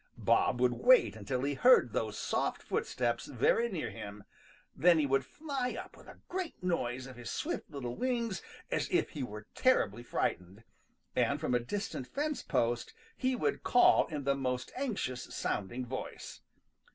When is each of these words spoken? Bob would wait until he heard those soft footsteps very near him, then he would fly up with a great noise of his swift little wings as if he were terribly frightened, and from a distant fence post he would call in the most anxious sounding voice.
Bob 0.17 0.59
would 0.59 0.73
wait 0.73 1.15
until 1.15 1.43
he 1.43 1.53
heard 1.53 1.93
those 1.93 2.17
soft 2.17 2.63
footsteps 2.63 3.27
very 3.27 3.69
near 3.69 3.91
him, 3.91 4.23
then 4.75 4.97
he 4.97 5.05
would 5.05 5.23
fly 5.23 5.75
up 5.79 5.95
with 5.95 6.07
a 6.07 6.17
great 6.27 6.63
noise 6.63 7.05
of 7.05 7.15
his 7.17 7.29
swift 7.29 7.69
little 7.69 7.95
wings 7.95 8.41
as 8.71 8.89
if 8.89 9.11
he 9.11 9.21
were 9.21 9.45
terribly 9.53 10.01
frightened, 10.01 10.63
and 11.15 11.39
from 11.39 11.53
a 11.53 11.59
distant 11.59 12.07
fence 12.07 12.41
post 12.41 12.95
he 13.15 13.35
would 13.35 13.61
call 13.61 14.07
in 14.07 14.23
the 14.23 14.33
most 14.33 14.71
anxious 14.75 15.25
sounding 15.35 15.85
voice. 15.85 16.41